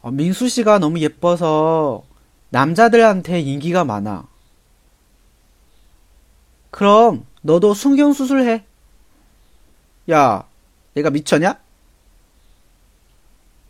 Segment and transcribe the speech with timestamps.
[0.06, 2.04] 어, 민수 씨가 너무 예뻐서
[2.50, 4.28] 남자들한테 인기가 많아.
[6.70, 8.64] 그럼 너도 순경 수술해.
[10.10, 10.46] 야,
[10.96, 11.56] 얘가 미쳤냐?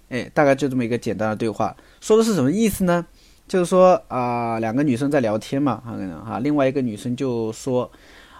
[0.09, 1.75] 哎，大概就这么一个简单的对话。
[2.01, 3.05] 说的是什么意思呢？
[3.47, 7.89] 就是说啊，两个女生在聊天嘛，啊，哈，另外一个女生就说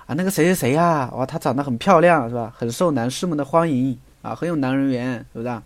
[0.06, 2.54] 啊，那个谁谁谁啊，哇，她长得很漂亮，是吧？
[2.58, 5.64] 很受男士们的欢迎啊，很有男人缘，是不是啊？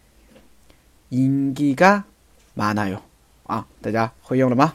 [1.10, 3.00] 인기가많아 요。
[3.44, 4.74] 啊，大家会用了吗？